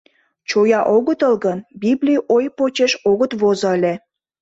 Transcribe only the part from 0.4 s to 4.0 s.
Чоя огытыл гын, библий ой почеш огыт возо ыле.